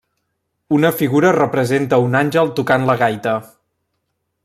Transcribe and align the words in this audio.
Una 0.77 0.91
figura 1.01 1.33
representa 1.37 1.99
a 1.99 2.07
un 2.07 2.19
àngel 2.23 2.53
tocant 2.61 2.91
la 2.91 2.97
gaita. 3.07 3.37